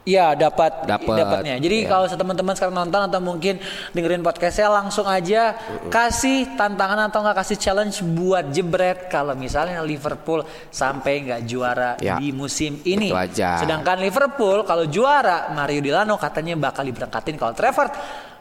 [0.00, 1.60] Iya dapat Dapat, dapatnya.
[1.60, 1.92] Jadi ya.
[1.92, 3.60] kalau teman-teman sekarang nonton atau mungkin
[3.92, 5.52] dengerin podcastnya langsung aja
[5.92, 10.40] kasih tantangan atau nggak kasih challenge buat jebret kalau misalnya Liverpool
[10.72, 12.16] sampai nggak juara Ya.
[12.16, 13.12] di musim ini.
[13.12, 13.60] Itu aja.
[13.60, 17.92] Sedangkan Liverpool kalau juara Mario Delano katanya bakal diberangkatin kalau Trevor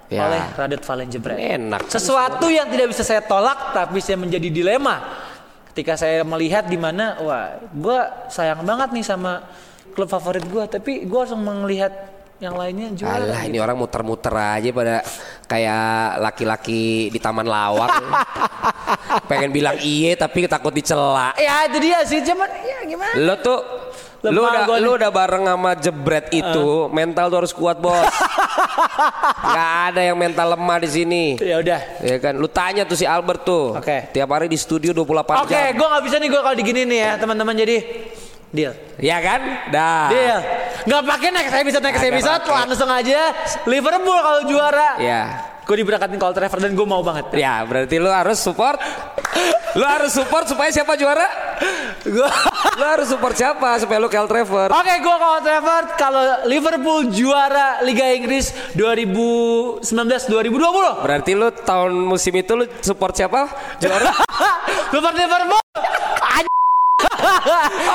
[0.10, 0.26] Ya.
[0.26, 1.38] oleh Radit Valen jebret.
[1.38, 5.06] Enak kan Sesuatu yang tidak bisa saya tolak tapi saya menjadi dilema
[5.70, 8.00] ketika saya melihat di mana wah gue
[8.34, 9.46] sayang banget nih sama
[9.94, 11.94] klub favorit gue tapi gue langsung melihat
[12.40, 13.52] yang lainnya juara Alah gitu.
[13.52, 15.04] ini orang muter-muter aja pada
[15.44, 18.00] kayak laki-laki di taman lawak.
[19.30, 21.36] Pengen bilang iye tapi takut dicela.
[21.36, 23.60] ya itu dia sih cuman ya gimana Lo tuh
[24.20, 27.96] Lemah lu udah lu udah bareng sama jebret itu, mental tuh harus kuat, Bos.
[29.50, 31.24] Gak ada yang mental lemah di sini.
[31.38, 33.76] ya udah Ya kan, lu tanya tuh si Albert tuh.
[33.76, 34.10] Oke.
[34.10, 35.06] Tiap hari di studio 28
[35.40, 35.72] oke jam.
[35.72, 37.78] gue nggak bisa nih gue kalau digini nih ya teman-teman jadi
[38.50, 39.40] deal Ya kan?
[39.70, 40.08] Dah.
[40.10, 40.40] deal
[40.82, 42.56] nggak pakai next episode next Nggak episode pakai.
[42.66, 43.20] langsung aja
[43.66, 45.24] Liverpool kalau juara Ya.
[45.70, 48.82] Gue diberangkatin kalau Trevor dan gue mau banget Ya, berarti lu harus support.
[49.78, 51.30] lu harus support supaya siapa juara?
[52.02, 52.26] Gua
[52.74, 54.72] Lu harus support siapa supaya lu kayak Old Trafford?
[54.74, 61.06] Oke, gua kalau Trevor kalau Liverpool juara Liga Inggris 2019 2020.
[61.06, 63.46] Berarti lu tahun musim itu lu support siapa?
[63.78, 64.10] Juara.
[64.92, 65.62] Support Liverpool.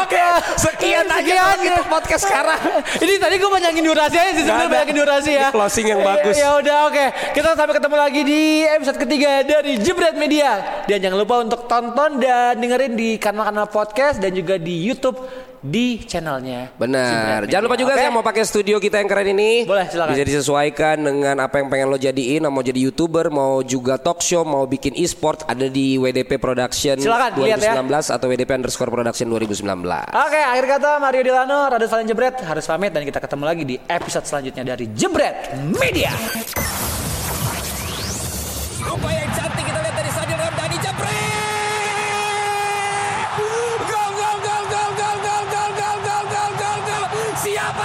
[0.05, 0.21] Oke,
[0.59, 2.61] sekian aja kalau gitu podcast sekarang.
[3.01, 4.75] Ini tadi gue panjangin durasi aja sih, sebenarnya ada.
[4.75, 5.49] panjangin durasi ya.
[5.53, 6.35] Closing yang bagus.
[6.37, 7.07] Ya udah oke.
[7.37, 10.83] Kita sampai ketemu lagi di episode ketiga dari Jebret Media.
[10.89, 15.17] Dan jangan lupa untuk tonton dan dengerin di kanal-kanal podcast dan juga di YouTube
[15.65, 16.77] di channelnya.
[16.77, 17.49] Benar.
[17.49, 19.65] Jangan lupa juga yang mau pakai studio kita yang keren ini.
[19.65, 20.13] Boleh, silakan.
[20.13, 22.45] Bisa disesuaikan dengan apa yang pengen lo jadiin.
[22.45, 27.41] Mau jadi youtuber, mau juga talk show, mau bikin e-sport ada di WDP Production Silakan,
[27.41, 27.81] lihat ya.
[27.81, 29.65] 2019 atau WDP underscore Production 2019.
[30.13, 33.77] Oke, akhir kata Mario Delano, Radit Valen Jebret harus pamit dan kita ketemu lagi di
[33.89, 36.13] episode selanjutnya dari Jebret Media.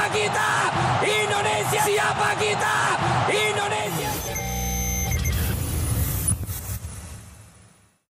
[0.09, 0.71] Paquita!
[1.05, 2.15] ¡Indonesia!
[2.17, 3.08] ¡Paquita!